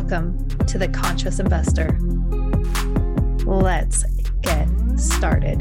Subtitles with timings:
[0.00, 1.98] Welcome to the Conscious Investor.
[3.44, 4.04] Let's
[4.42, 5.58] get started.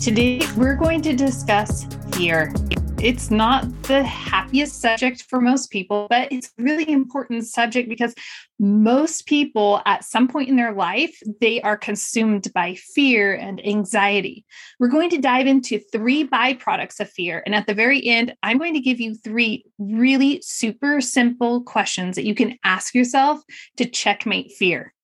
[0.00, 2.52] Today, we're going to discuss fear
[2.98, 8.14] it's not the happiest subject for most people, but it's a really important subject because
[8.60, 14.44] most people at some point in their life, they are consumed by fear and anxiety.
[14.78, 17.42] We're going to dive into three byproducts of fear.
[17.44, 22.14] And at the very end, I'm going to give you three really super simple questions
[22.14, 23.40] that you can ask yourself
[23.78, 24.94] to checkmate fear.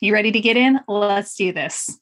[0.00, 0.78] You ready to get in?
[0.86, 1.98] Let's do this.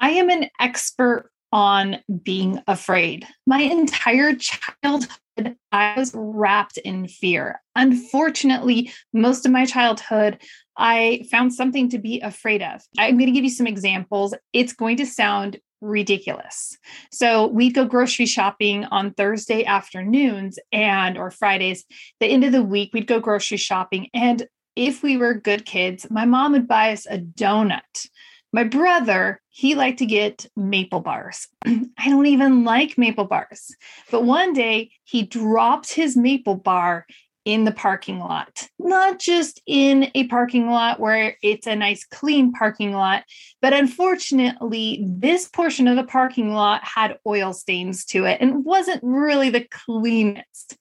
[0.00, 3.24] I am an expert on being afraid.
[3.46, 7.62] My entire childhood, I was wrapped in fear.
[7.76, 10.42] Unfortunately, most of my childhood,
[10.76, 12.82] I found something to be afraid of.
[12.98, 14.34] I'm going to give you some examples.
[14.52, 16.76] It's going to sound ridiculous.
[17.12, 21.84] So we'd go grocery shopping on Thursday afternoons and or Fridays.
[22.18, 24.44] The end of the week we'd go grocery shopping and
[24.76, 28.08] if we were good kids, my mom would buy us a donut
[28.54, 31.48] my brother, he liked to get maple bars.
[31.66, 33.74] I don't even like maple bars.
[34.12, 37.04] But one day he dropped his maple bar
[37.44, 42.52] in the parking lot, not just in a parking lot where it's a nice clean
[42.52, 43.24] parking lot,
[43.60, 49.00] but unfortunately, this portion of the parking lot had oil stains to it and wasn't
[49.02, 50.78] really the cleanest.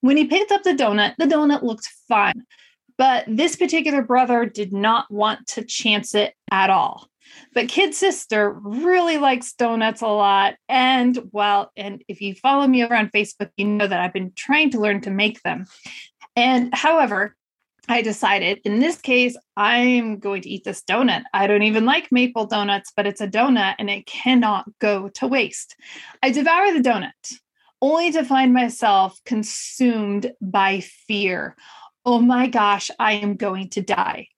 [0.00, 2.44] When he picked up the donut, the donut looked fine,
[2.96, 7.08] but this particular brother did not want to chance it at all.
[7.52, 10.54] But kid sister really likes donuts a lot.
[10.68, 14.32] And well, and if you follow me over on Facebook, you know that I've been
[14.34, 15.66] trying to learn to make them.
[16.34, 17.34] And however,
[17.88, 21.22] I decided in this case, I'm going to eat this donut.
[21.32, 25.26] I don't even like maple donuts, but it's a donut and it cannot go to
[25.26, 25.76] waste.
[26.22, 27.12] I devour the donut
[27.80, 31.56] only to find myself consumed by fear.
[32.04, 34.28] Oh my gosh, I am going to die.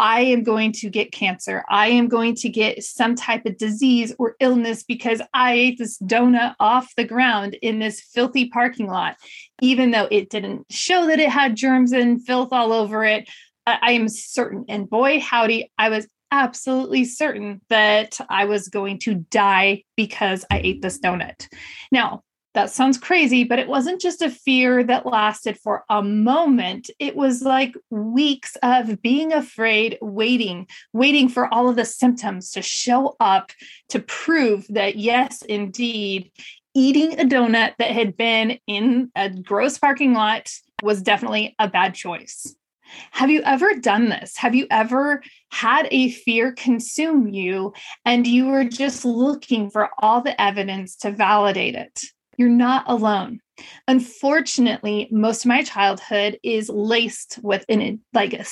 [0.00, 1.62] I am going to get cancer.
[1.68, 5.98] I am going to get some type of disease or illness because I ate this
[5.98, 9.16] donut off the ground in this filthy parking lot,
[9.60, 13.28] even though it didn't show that it had germs and filth all over it.
[13.66, 14.64] I am certain.
[14.70, 20.60] And boy, howdy, I was absolutely certain that I was going to die because I
[20.64, 21.46] ate this donut.
[21.92, 22.22] Now,
[22.54, 26.90] that sounds crazy, but it wasn't just a fear that lasted for a moment.
[26.98, 32.62] It was like weeks of being afraid, waiting, waiting for all of the symptoms to
[32.62, 33.52] show up
[33.90, 36.32] to prove that, yes, indeed,
[36.74, 41.94] eating a donut that had been in a gross parking lot was definitely a bad
[41.94, 42.54] choice.
[43.12, 44.36] Have you ever done this?
[44.36, 45.22] Have you ever
[45.52, 47.72] had a fear consume you
[48.04, 52.00] and you were just looking for all the evidence to validate it?
[52.40, 53.40] You're not alone.
[53.86, 58.46] Unfortunately, most of my childhood is laced with an like a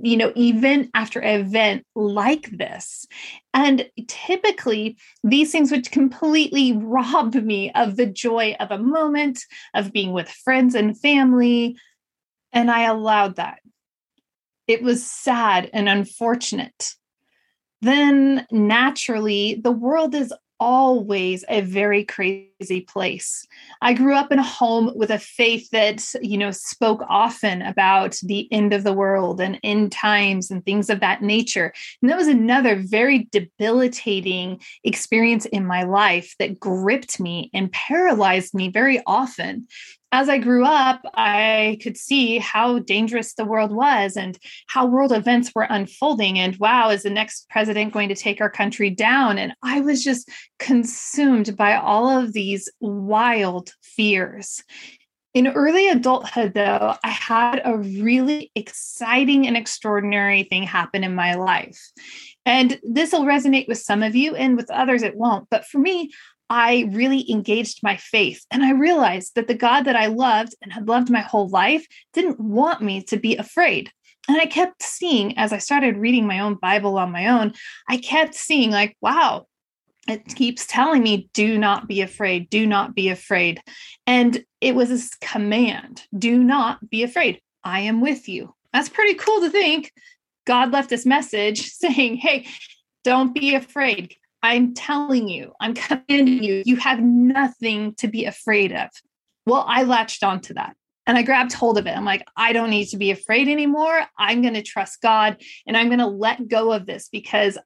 [0.00, 3.06] you know, event after event like this.
[3.52, 9.44] And typically, these things would completely rob me of the joy of a moment,
[9.74, 11.76] of being with friends and family.
[12.50, 13.58] And I allowed that.
[14.66, 16.94] It was sad and unfortunate.
[17.82, 20.32] Then naturally, the world is
[20.64, 23.46] always a very crazy place.
[23.82, 28.16] I grew up in a home with a faith that, you know, spoke often about
[28.22, 31.74] the end of the world and end times and things of that nature.
[32.00, 38.54] And that was another very debilitating experience in my life that gripped me and paralyzed
[38.54, 39.68] me very often
[40.14, 44.38] as I grew up, I could see how dangerous the world was and
[44.68, 46.38] how world events were unfolding.
[46.38, 49.38] And wow, is the next president going to take our country down?
[49.38, 50.30] And I was just
[50.60, 54.62] consumed by all of these wild fears.
[55.34, 61.34] In early adulthood, though, I had a really exciting and extraordinary thing happen in my
[61.34, 61.80] life.
[62.46, 65.48] And this will resonate with some of you, and with others, it won't.
[65.50, 66.12] But for me,
[66.50, 68.44] I really engaged my faith.
[68.50, 71.86] And I realized that the God that I loved and had loved my whole life
[72.12, 73.90] didn't want me to be afraid.
[74.28, 77.52] And I kept seeing, as I started reading my own Bible on my own,
[77.88, 79.46] I kept seeing, like, wow,
[80.08, 83.60] it keeps telling me, do not be afraid, do not be afraid.
[84.06, 87.40] And it was this command do not be afraid.
[87.62, 88.54] I am with you.
[88.72, 89.92] That's pretty cool to think.
[90.46, 92.46] God left this message saying, hey,
[93.02, 94.16] don't be afraid.
[94.44, 98.90] I'm telling you, I'm commanding you, you have nothing to be afraid of.
[99.46, 100.76] Well, I latched onto that.
[101.06, 101.94] And I grabbed hold of it.
[101.94, 104.04] I'm like, I don't need to be afraid anymore.
[104.18, 105.36] I'm going to trust God
[105.66, 107.58] and I'm going to let go of this because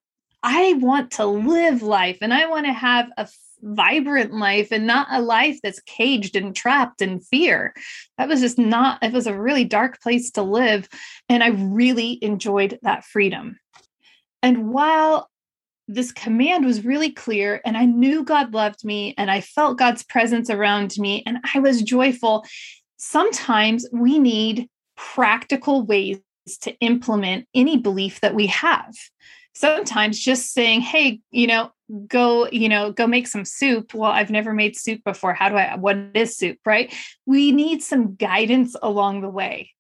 [0.43, 3.29] I want to live life and I want to have a
[3.61, 7.75] vibrant life and not a life that's caged and trapped in fear.
[8.19, 10.89] That was just not, it was a really dark place to live.
[11.29, 13.59] And I really enjoyed that freedom.
[14.43, 15.29] And while
[15.89, 20.05] this command was really clear, and I knew God loved me, and I felt God's
[20.05, 22.45] presence around me, and I was joyful.
[22.99, 26.21] Sometimes we need practical ways
[26.61, 28.95] to implement any belief that we have.
[29.55, 31.73] Sometimes just saying hey you know
[32.07, 33.95] go you know go make some soup.
[33.95, 35.35] Well i've never made soup before.
[35.35, 36.95] How do i what is soup right?
[37.27, 39.73] We need some guidance along the way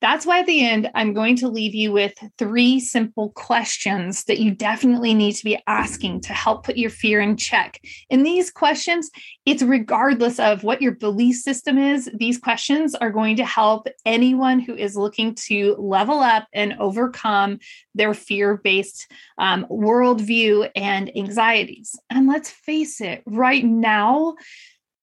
[0.00, 4.38] that's why at the end, I'm going to leave you with three simple questions that
[4.38, 7.80] you definitely need to be asking to help put your fear in check.
[8.08, 9.10] In these questions,
[9.44, 14.60] it's regardless of what your belief system is, these questions are going to help anyone
[14.60, 17.58] who is looking to level up and overcome
[17.94, 21.98] their fear based um, worldview and anxieties.
[22.08, 24.36] And let's face it, right now,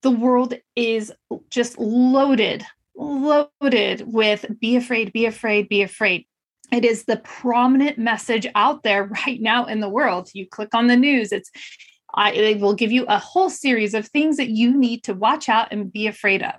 [0.02, 1.12] the world is
[1.50, 2.64] just loaded
[2.96, 6.26] loaded with be afraid, be afraid, be afraid.
[6.72, 10.30] It is the prominent message out there right now in the world.
[10.32, 11.50] You click on the news, it's
[12.16, 15.48] I, it will give you a whole series of things that you need to watch
[15.48, 16.54] out and be afraid of.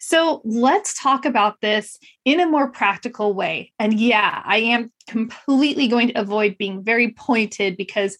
[0.00, 3.72] So let's talk about this in a more practical way.
[3.78, 8.18] And yeah, I am completely going to avoid being very pointed because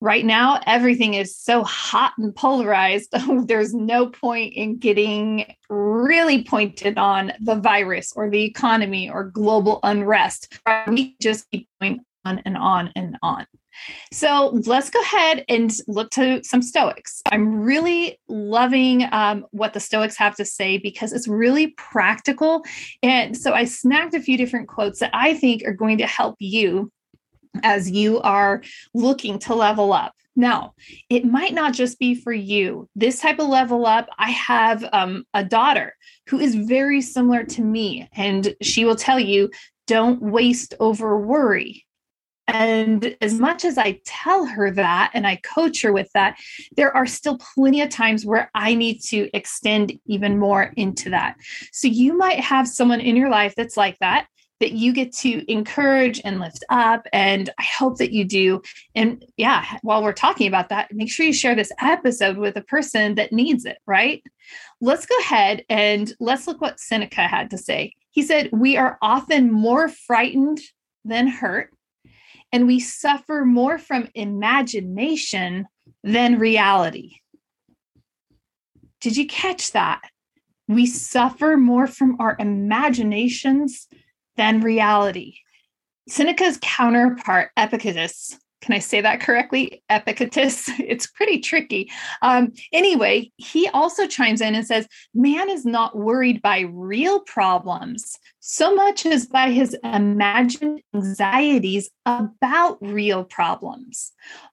[0.00, 3.12] right now everything is so hot and polarized
[3.46, 9.80] there's no point in getting really pointed on the virus or the economy or global
[9.82, 10.58] unrest
[10.88, 13.46] we just keep going on and on and on
[14.12, 17.22] so let's go ahead and look to some Stoics.
[17.30, 22.62] I'm really loving um, what the Stoics have to say because it's really practical.
[23.02, 26.36] And so I snagged a few different quotes that I think are going to help
[26.38, 26.90] you
[27.62, 28.62] as you are
[28.94, 30.14] looking to level up.
[30.36, 30.74] Now,
[31.08, 32.88] it might not just be for you.
[32.94, 35.94] This type of level up, I have um, a daughter
[36.28, 39.50] who is very similar to me, and she will tell you
[39.86, 41.84] don't waste over worry.
[42.46, 46.38] And as much as I tell her that and I coach her with that,
[46.76, 51.36] there are still plenty of times where I need to extend even more into that.
[51.72, 54.26] So you might have someone in your life that's like that
[54.60, 57.06] that you get to encourage and lift up.
[57.12, 58.62] And I hope that you do.
[58.94, 62.62] And yeah, while we're talking about that, make sure you share this episode with a
[62.62, 64.22] person that needs it, right?
[64.80, 67.94] Let's go ahead and let's look what Seneca had to say.
[68.10, 70.60] He said, We are often more frightened
[71.04, 71.70] than hurt,
[72.52, 75.66] and we suffer more from imagination
[76.02, 77.16] than reality.
[79.00, 80.02] Did you catch that?
[80.68, 83.88] We suffer more from our imaginations
[84.40, 85.34] than reality.
[86.08, 89.82] Seneca's counterpart, Epictetus, can I say that correctly?
[89.90, 90.68] Epictetus.
[90.80, 91.90] It's pretty tricky.
[92.22, 98.18] Um, anyway, he also chimes in and says, Man is not worried by real problems
[98.40, 104.12] so much as by his imagined anxieties about real problems.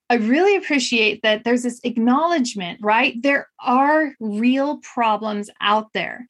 [0.10, 3.16] I really appreciate that there's this acknowledgement, right?
[3.22, 6.28] There are real problems out there.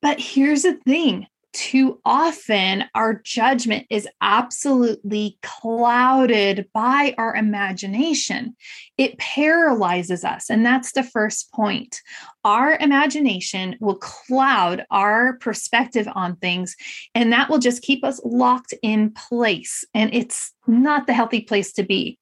[0.00, 8.56] But here's the thing too often our judgment is absolutely clouded by our imagination.
[8.96, 10.48] It paralyzes us.
[10.50, 12.00] And that's the first point.
[12.44, 16.74] Our imagination will cloud our perspective on things,
[17.14, 19.84] and that will just keep us locked in place.
[19.94, 22.18] And it's not the healthy place to be.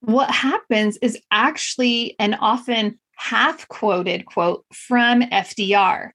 [0.00, 6.10] What happens is actually an often half quoted quote from FDR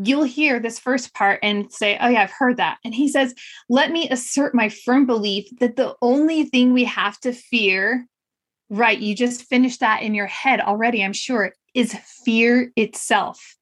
[0.00, 2.78] you'll hear this first part and say, Oh, yeah, I've heard that.
[2.84, 3.34] And he says,
[3.68, 8.06] Let me assert my firm belief that the only thing we have to fear,
[8.70, 8.98] right?
[8.98, 11.94] You just finished that in your head already, I'm sure, is
[12.24, 13.56] fear itself.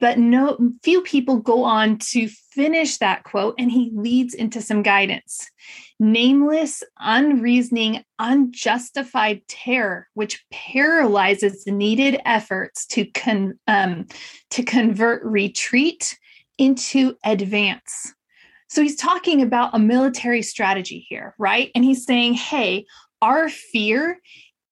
[0.00, 4.82] But no few people go on to finish that quote, and he leads into some
[4.82, 5.50] guidance.
[6.00, 14.06] Nameless, unreasoning, unjustified terror, which paralyzes the needed efforts to con, um,
[14.50, 16.16] to convert retreat
[16.56, 18.14] into advance.
[18.68, 21.70] So he's talking about a military strategy here, right?
[21.74, 22.84] And he's saying, hey,
[23.22, 24.20] our fear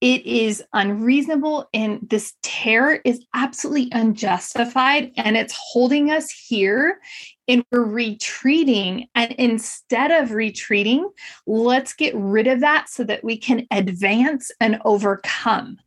[0.00, 7.00] it is unreasonable and this terror is absolutely unjustified and it's holding us here
[7.49, 11.09] and we're retreating and instead of retreating
[11.47, 15.79] let's get rid of that so that we can advance and overcome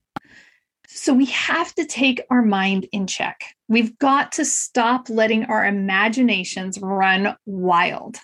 [0.87, 3.55] So we have to take our mind in check.
[3.67, 8.17] We've got to stop letting our imaginations run wild.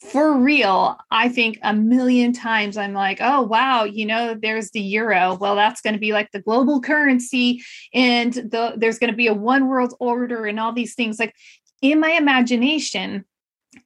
[0.00, 4.80] For real, I think a million times I'm like, oh, wow, you know, there's the
[4.80, 5.34] euro.
[5.34, 7.62] Well, that's going to be like the global currency,
[7.92, 11.18] and the, there's going to be a one world order and all these things.
[11.18, 11.34] Like
[11.82, 13.24] in my imagination,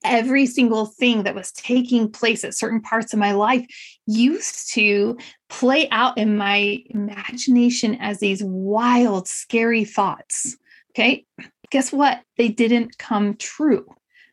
[0.04, 3.66] every single thing that was taking place at certain parts of my life
[4.06, 5.16] used to
[5.48, 10.56] play out in my imagination as these wild, scary thoughts.
[10.90, 11.24] Okay.
[11.70, 12.20] Guess what?
[12.36, 13.86] They didn't come true.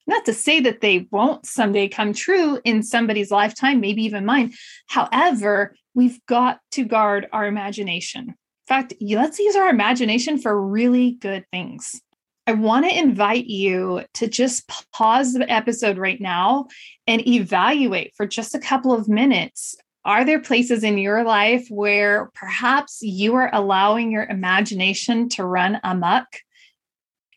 [0.09, 4.53] Not to say that they won't someday come true in somebody's lifetime, maybe even mine.
[4.87, 8.29] However, we've got to guard our imagination.
[8.29, 8.35] In
[8.67, 12.01] fact, let's use our imagination for really good things.
[12.47, 16.65] I want to invite you to just pause the episode right now
[17.05, 19.75] and evaluate for just a couple of minutes.
[20.05, 25.79] Are there places in your life where perhaps you are allowing your imagination to run
[25.83, 26.25] amok?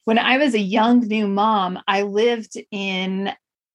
[0.04, 3.32] When I was a young new mom, I lived in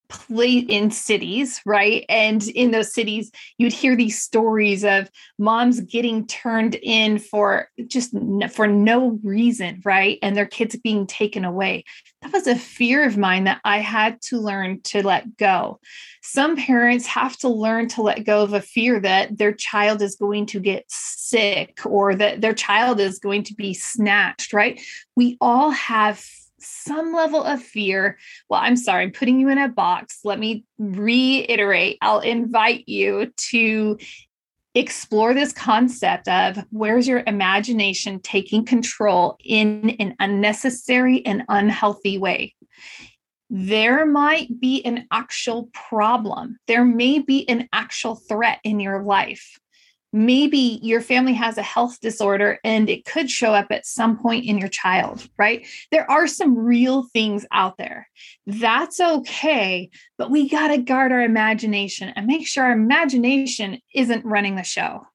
[0.09, 2.05] play in cities, right?
[2.09, 8.15] And in those cities, you'd hear these stories of moms getting turned in for just
[8.51, 10.19] for no reason, right?
[10.21, 11.83] And their kids being taken away.
[12.21, 15.79] That was a fear of mine that I had to learn to let go.
[16.23, 20.15] Some parents have to learn to let go of a fear that their child is
[20.15, 24.81] going to get sick or that their child is going to be snatched, right?
[25.15, 26.25] We all have
[26.59, 28.17] some level of fear.
[28.49, 30.19] Well, I'm sorry, I'm putting you in a box.
[30.23, 31.97] Let me reiterate.
[32.01, 33.97] I'll invite you to
[34.75, 42.53] explore this concept of where's your imagination taking control in an unnecessary and unhealthy way.
[43.49, 46.57] There might be an actual problem.
[46.67, 49.57] There may be an actual threat in your life
[50.13, 54.45] maybe your family has a health disorder and it could show up at some point
[54.45, 55.67] in your child, right?
[55.91, 58.09] There are some real things out there.
[58.45, 64.25] That's okay, but we got to guard our imagination and make sure our imagination isn't
[64.25, 65.05] running the show.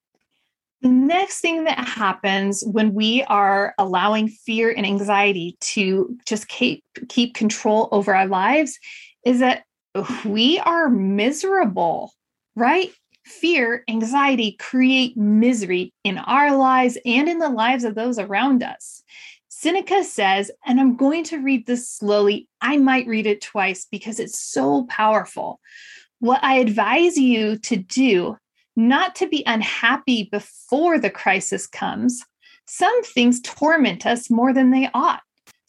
[0.82, 6.84] The next thing that happens when we are allowing fear and anxiety to just keep,
[7.08, 8.78] keep control over our lives
[9.24, 9.62] is that
[10.24, 12.12] we are miserable,
[12.56, 12.92] right?
[13.24, 19.02] Fear, anxiety create misery in our lives and in the lives of those around us.
[19.48, 22.48] Seneca says, and I'm going to read this slowly.
[22.60, 25.60] I might read it twice because it's so powerful.
[26.18, 28.36] What I advise you to do,
[28.74, 32.24] not to be unhappy before the crisis comes.
[32.66, 35.20] Some things torment us more than they ought.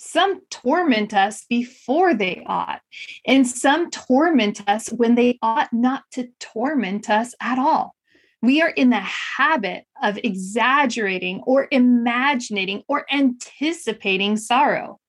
[0.05, 2.81] Some torment us before they ought,
[3.25, 7.95] and some torment us when they ought not to torment us at all.
[8.41, 15.00] We are in the habit of exaggerating or imagining or anticipating sorrow.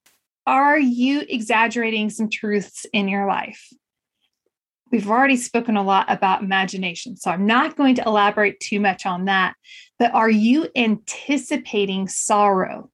[0.46, 3.68] Are you exaggerating some truths in your life?
[4.92, 9.06] We've already spoken a lot about imagination, so I'm not going to elaborate too much
[9.06, 9.54] on that.
[9.98, 12.90] But are you anticipating sorrow?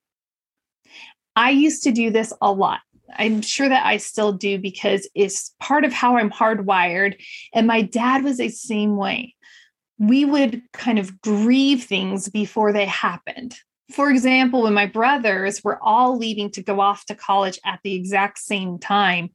[1.37, 2.81] I used to do this a lot.
[3.17, 7.21] I'm sure that I still do because it's part of how I'm hardwired.
[7.55, 9.35] And my dad was the same way.
[9.99, 13.57] We would kind of grieve things before they happened.
[13.93, 17.95] For example, when my brothers were all leaving to go off to college at the
[17.95, 19.31] exact same time,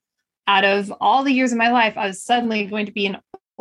[0.48, 3.18] out of all the years of my life, I was suddenly going to be an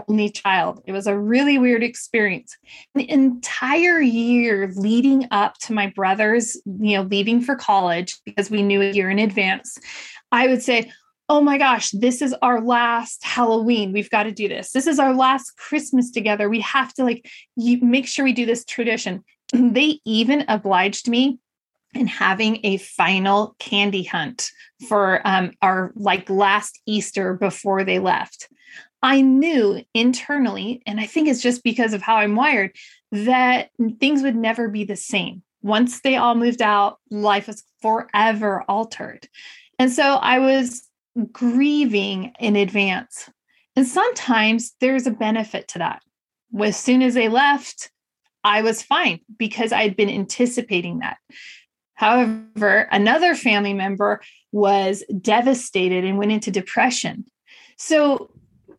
[0.08, 0.82] only child.
[0.86, 2.56] It was a really weird experience.
[2.94, 8.62] The entire year leading up to my brothers, you know, leaving for college because we
[8.62, 9.78] knew a year in advance,
[10.32, 10.90] I would say,
[11.28, 13.92] "Oh my gosh, this is our last Halloween.
[13.92, 14.72] We've got to do this.
[14.72, 16.48] This is our last Christmas together.
[16.48, 21.38] We have to like make sure we do this tradition." They even obliged me
[21.94, 24.50] in having a final candy hunt
[24.88, 28.48] for um, our like last Easter before they left.
[29.04, 32.74] I knew internally, and I think it's just because of how I'm wired,
[33.12, 33.68] that
[34.00, 35.42] things would never be the same.
[35.62, 39.28] Once they all moved out, life was forever altered.
[39.78, 40.88] And so I was
[41.30, 43.28] grieving in advance.
[43.76, 46.00] And sometimes there's a benefit to that.
[46.58, 47.90] As soon as they left,
[48.42, 51.18] I was fine because I'd been anticipating that.
[51.92, 57.26] However, another family member was devastated and went into depression.
[57.76, 58.30] So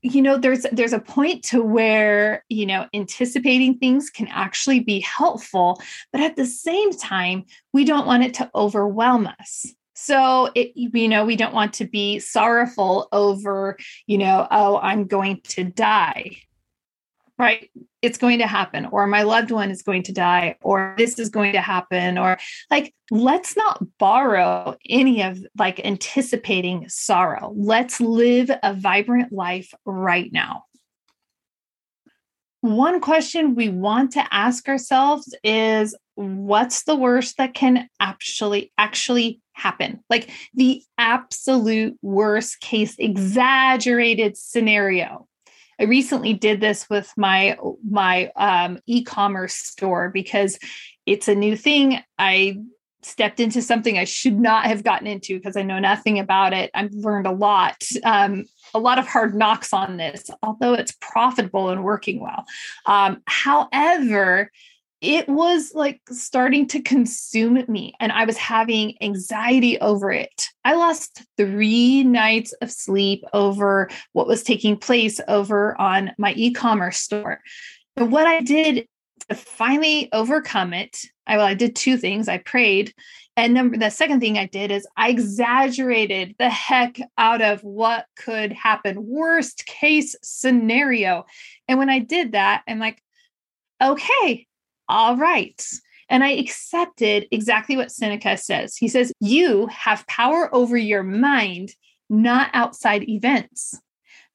[0.05, 4.99] you know there's there's a point to where you know anticipating things can actually be
[4.99, 5.81] helpful
[6.11, 7.43] but at the same time
[7.73, 11.85] we don't want it to overwhelm us so it you know we don't want to
[11.85, 16.37] be sorrowful over you know oh i'm going to die
[17.37, 17.69] right?
[18.05, 21.29] It's going to happen, or my loved one is going to die, or this is
[21.29, 22.37] going to happen, or
[22.69, 27.51] like, let's not borrow any of like anticipating sorrow.
[27.55, 30.65] Let's live a vibrant life right now.
[32.61, 39.41] One question we want to ask ourselves is what's the worst that can actually actually
[39.53, 45.27] happen like the absolute worst case exaggerated scenario
[45.79, 47.57] i recently did this with my
[47.89, 50.57] my um, e-commerce store because
[51.05, 51.99] it's a new thing.
[52.17, 52.57] I
[53.03, 56.71] stepped into something i should not have gotten into because i know nothing about it.
[56.73, 61.69] I've learned a lot um, a lot of hard knocks on this although it's profitable
[61.69, 62.45] and working well.
[62.87, 64.49] Um, however
[65.01, 70.47] it was like starting to consume me and I was having anxiety over it.
[70.63, 76.51] I lost three nights of sleep over what was taking place over on my e
[76.51, 77.41] commerce store.
[77.95, 78.87] But what I did
[79.29, 80.97] to finally overcome it,
[81.27, 82.27] I, well, I did two things.
[82.27, 82.93] I prayed.
[83.37, 88.05] And number the second thing I did is I exaggerated the heck out of what
[88.15, 91.25] could happen, worst case scenario.
[91.67, 93.01] And when I did that, I'm like,
[93.83, 94.47] okay,
[94.87, 95.63] all right.
[96.09, 98.75] And I accepted exactly what Seneca says.
[98.75, 101.71] He says, You have power over your mind,
[102.09, 103.79] not outside events.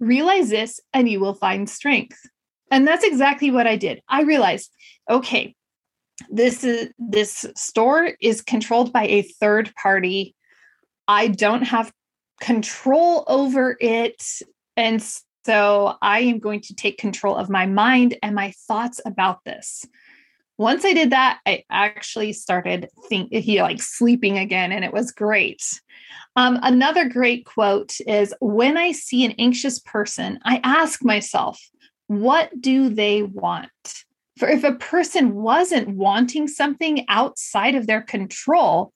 [0.00, 2.18] Realize this and you will find strength.
[2.70, 4.00] And that's exactly what I did.
[4.08, 4.70] I realized,
[5.08, 5.54] okay,
[6.30, 10.34] this is this store is controlled by a third party.
[11.08, 11.92] I don't have
[12.40, 14.22] control over it.
[14.76, 15.02] And
[15.44, 19.86] so I am going to take control of my mind and my thoughts about this
[20.60, 25.10] once I did that, I actually started think he like sleeping again, and it was
[25.10, 25.80] great.
[26.36, 31.58] Um, another great quote is when I see an anxious person, I ask myself,
[32.08, 33.70] what do they want?
[34.36, 38.92] For if a person wasn't wanting something outside of their control,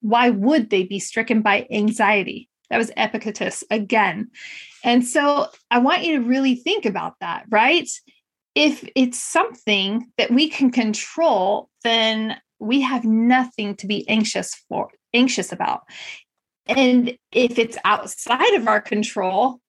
[0.00, 2.48] why would they be stricken by anxiety?
[2.70, 4.30] That was Epictetus again.
[4.82, 7.88] And so I want you to really think about that, right?
[8.54, 14.90] If it's something that we can control, then we have nothing to be anxious for,
[15.12, 15.82] anxious about.
[16.66, 19.60] And if it's outside of our control,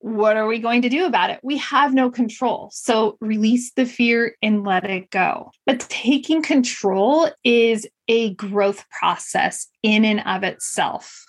[0.00, 1.38] what are we going to do about it?
[1.44, 2.70] We have no control.
[2.72, 5.52] So release the fear and let it go.
[5.64, 11.24] But taking control is a growth process in and of itself.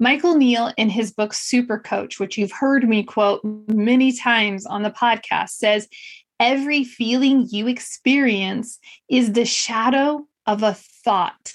[0.00, 4.82] Michael Neill, in his book Super Coach, which you've heard me quote many times on
[4.82, 5.86] the podcast, says
[6.40, 11.52] every feeling you experience is the shadow of a thought,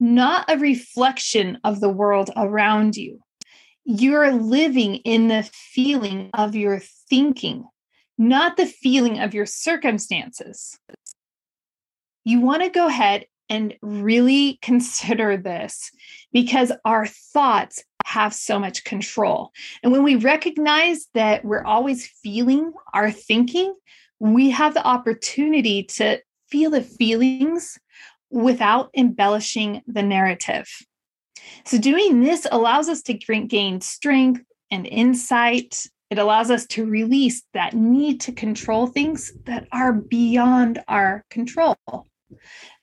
[0.00, 3.20] not a reflection of the world around you.
[3.84, 7.66] You're living in the feeling of your thinking,
[8.18, 10.78] not the feeling of your circumstances.
[12.24, 15.90] You want to go ahead and really consider this
[16.32, 19.52] because our thoughts have so much control.
[19.82, 23.74] And when we recognize that we're always feeling our thinking,
[24.18, 27.78] we have the opportunity to feel the feelings
[28.30, 30.68] without embellishing the narrative.
[31.64, 35.86] So, doing this allows us to gain strength and insight.
[36.10, 41.76] It allows us to release that need to control things that are beyond our control.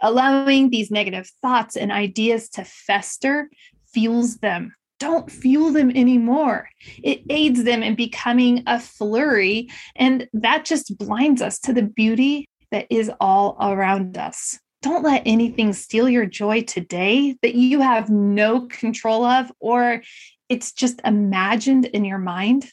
[0.01, 3.49] Allowing these negative thoughts and ideas to fester
[3.91, 6.69] fuels them don't fuel them anymore.
[7.03, 12.47] It aids them in becoming a flurry, and that just blinds us to the beauty
[12.71, 14.59] that is all around us.
[14.81, 20.01] Don't let anything steal your joy today that you have no control of, or
[20.47, 22.71] it's just imagined in your mind.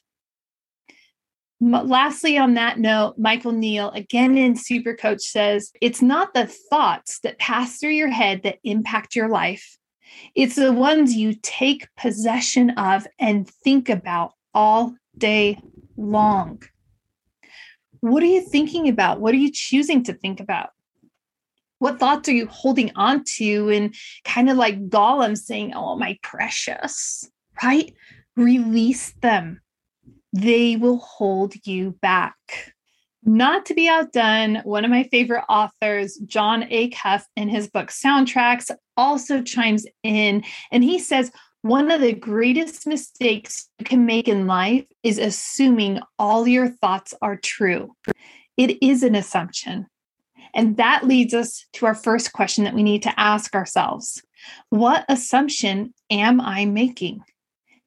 [1.60, 7.20] Lastly, on that note, Michael Neill, again in Super Coach, says it's not the thoughts
[7.20, 9.78] that pass through your head that impact your life,
[10.34, 15.58] it's the ones you take possession of and think about all day
[15.96, 16.62] long.
[18.00, 19.20] What are you thinking about?
[19.20, 20.70] What are you choosing to think about?
[21.78, 23.94] What thoughts are you holding on to and
[24.24, 27.28] kind of like Gollum saying, Oh, my precious,
[27.62, 27.92] right?
[28.36, 29.60] Release them.
[30.32, 32.74] They will hold you back.
[33.24, 38.70] Not to be outdone, one of my favorite authors, Jon Acuff, in his book Soundtracks,
[38.96, 41.30] also chimes in and he says,
[41.62, 47.14] one of the greatest mistakes you can make in life is assuming all your thoughts
[47.22, 47.94] are true.
[48.56, 49.86] It is an assumption.
[50.54, 54.22] And that leads us to our first question that we need to ask ourselves
[54.70, 57.22] What assumption am I making?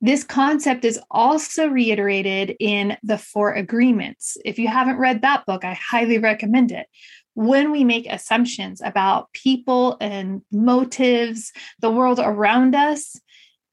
[0.05, 4.37] This concept is also reiterated in the Four Agreements.
[4.45, 6.85] If you haven't read that book, I highly recommend it.
[7.33, 13.19] When we make assumptions about people and motives, the world around us,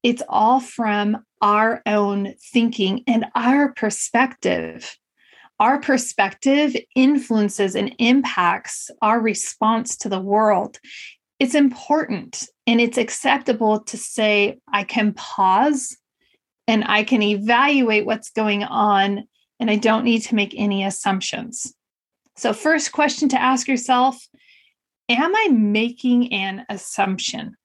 [0.01, 4.97] it's all from our own thinking and our perspective.
[5.59, 10.79] Our perspective influences and impacts our response to the world.
[11.37, 15.95] It's important and it's acceptable to say, I can pause
[16.67, 19.27] and I can evaluate what's going on
[19.59, 21.73] and I don't need to make any assumptions.
[22.35, 24.27] So, first question to ask yourself
[25.09, 27.55] Am I making an assumption?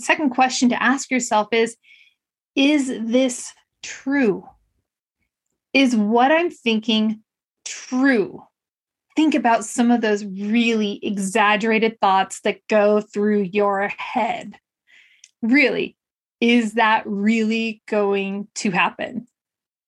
[0.00, 1.76] Second question to ask yourself is
[2.54, 4.44] Is this true?
[5.72, 7.22] Is what I'm thinking
[7.64, 8.42] true?
[9.14, 14.58] Think about some of those really exaggerated thoughts that go through your head.
[15.40, 15.95] Really,
[16.40, 19.26] is that really going to happen?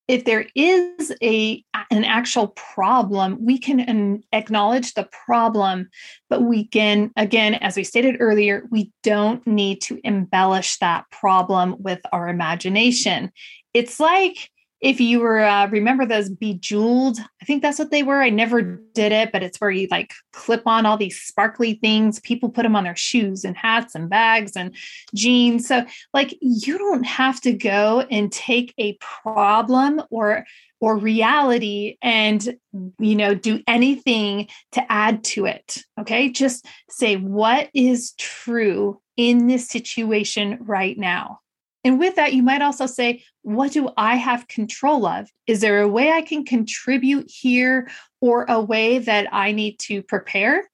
[0.07, 5.91] If there is a an actual problem, we can acknowledge the problem,
[6.31, 11.77] but we can again as we stated earlier, we don't need to embellish that problem
[11.79, 13.31] with our imagination.
[13.75, 17.19] It's like if you were uh, remember those bejeweled?
[17.43, 18.23] I think that's what they were.
[18.23, 22.21] I never did it but it's where you like clip on all these sparkly things.
[22.21, 24.75] People put them on their shoes and hats and bags and
[25.15, 25.67] jeans.
[25.67, 30.45] So like you don't have to go and take a problem or
[30.81, 32.57] or reality and
[33.01, 36.29] you know do anything to add to it okay?
[36.31, 41.41] Just say what is true in this situation right now
[41.85, 45.31] and with that, you might also say, what do I have control of?
[45.47, 47.89] Is there a way I can contribute here
[48.21, 50.69] or a way that I need to prepare?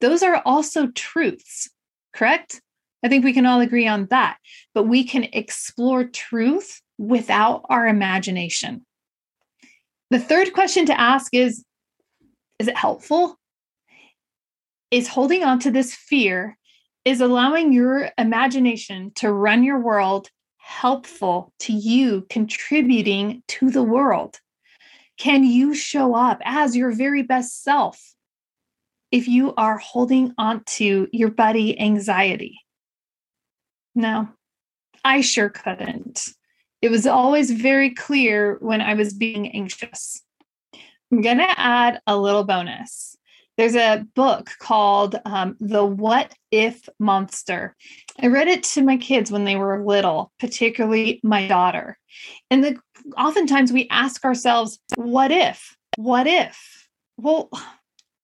[0.00, 1.70] Those are also truths,
[2.12, 2.60] correct?
[3.04, 4.38] I think we can all agree on that.
[4.74, 8.84] But we can explore truth without our imagination.
[10.10, 11.64] The third question to ask is
[12.58, 13.38] Is it helpful?
[14.90, 16.58] Is holding on to this fear,
[17.04, 20.28] is allowing your imagination to run your world
[20.70, 24.38] helpful to you contributing to the world?
[25.18, 28.14] Can you show up as your very best self
[29.10, 32.60] if you are holding on to your buddy anxiety?
[33.96, 34.28] No,
[35.04, 36.28] I sure couldn't.
[36.80, 40.22] It was always very clear when I was being anxious.
[41.10, 43.16] I'm going to add a little bonus.
[43.60, 47.76] There's a book called um, The What If Monster.
[48.18, 51.98] I read it to my kids when they were little, particularly my daughter.
[52.50, 52.78] And the,
[53.18, 55.76] oftentimes we ask ourselves, what if?
[55.96, 56.88] What if?
[57.18, 57.50] Well,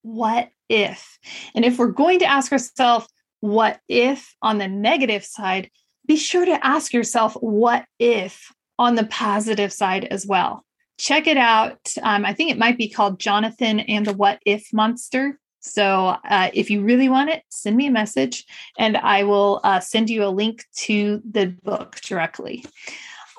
[0.01, 1.19] what if?
[1.55, 3.07] And if we're going to ask ourselves,
[3.41, 5.71] what if on the negative side,
[6.07, 10.65] be sure to ask yourself, what if on the positive side as well
[10.99, 11.93] check it out.
[12.03, 15.39] Um, I think it might be called Jonathan and the What If Monster.
[15.61, 18.45] So uh, if you really want it, send me a message
[18.79, 22.65] and I will uh, send you a link to the book directly.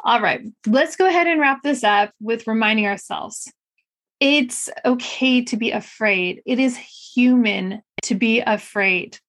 [0.04, 3.52] All right, let's go ahead and wrap this up with reminding ourselves
[4.20, 6.42] it's okay to be afraid.
[6.46, 9.20] It is human to be afraid,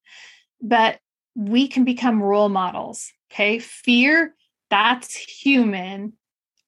[0.62, 0.99] but
[1.35, 3.11] we can become role models.
[3.31, 3.59] Okay.
[3.59, 4.35] Fear,
[4.71, 6.14] that's human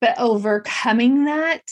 [0.01, 1.63] but overcoming that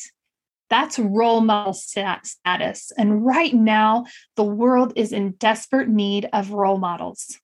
[0.70, 2.92] that's role model status.
[2.96, 4.04] And right now
[4.36, 7.38] the world is in desperate need of role models.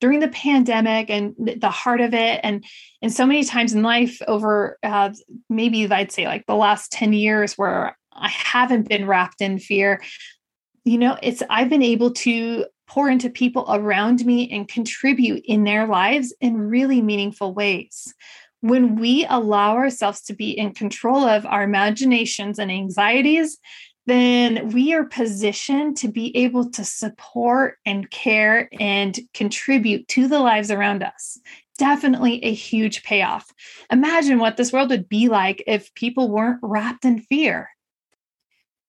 [0.00, 2.64] During the pandemic and the heart of it and
[3.02, 5.10] and so many times in life over uh,
[5.50, 10.00] maybe i'd say like the last 10 years where i haven't been wrapped in fear
[10.84, 15.64] you know it's i've been able to pour into people around me and contribute in
[15.64, 18.14] their lives in really meaningful ways
[18.60, 23.58] when we allow ourselves to be in control of our imaginations and anxieties,
[24.06, 30.40] then we are positioned to be able to support and care and contribute to the
[30.40, 31.38] lives around us.
[31.78, 33.46] Definitely a huge payoff.
[33.90, 37.70] Imagine what this world would be like if people weren't wrapped in fear.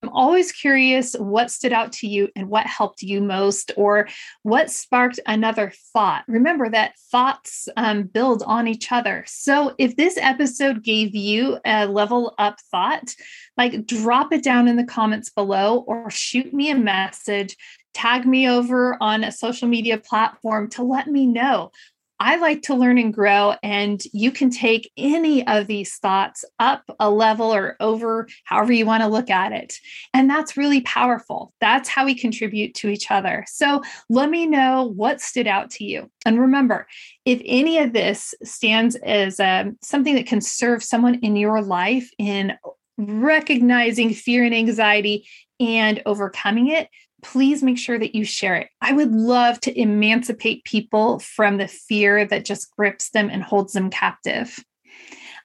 [0.03, 4.07] I'm always curious what stood out to you and what helped you most, or
[4.41, 6.23] what sparked another thought.
[6.27, 9.23] Remember that thoughts um, build on each other.
[9.27, 13.13] So if this episode gave you a level up thought,
[13.57, 17.55] like drop it down in the comments below or shoot me a message,
[17.93, 21.71] tag me over on a social media platform to let me know.
[22.21, 26.83] I like to learn and grow, and you can take any of these thoughts up
[26.99, 29.79] a level or over, however you want to look at it.
[30.13, 31.51] And that's really powerful.
[31.59, 33.43] That's how we contribute to each other.
[33.47, 36.11] So let me know what stood out to you.
[36.23, 36.85] And remember,
[37.25, 42.11] if any of this stands as um, something that can serve someone in your life
[42.19, 42.53] in
[42.99, 45.27] recognizing fear and anxiety
[45.59, 46.87] and overcoming it,
[47.21, 48.69] please make sure that you share it.
[48.81, 53.73] I would love to emancipate people from the fear that just grips them and holds
[53.73, 54.57] them captive.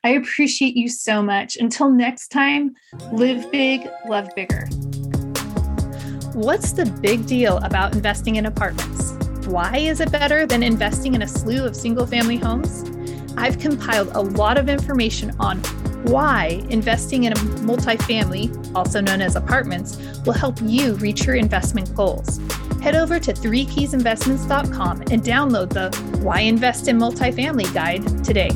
[0.04, 1.56] I appreciate you so much.
[1.56, 2.74] Until next time,
[3.12, 4.68] live big, love bigger.
[6.32, 9.12] What's the big deal about investing in apartments?
[9.46, 12.84] Why is it better than investing in a slew of single family homes?
[13.36, 15.62] I've compiled a lot of information on
[16.04, 21.94] why investing in a multifamily, also known as apartments, will help you reach your investment
[21.94, 22.38] goals.
[22.80, 28.50] Head over to 3keysinvestments.com and download the Why Invest in Multifamily guide today.